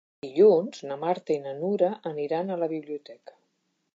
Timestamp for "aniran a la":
2.13-2.73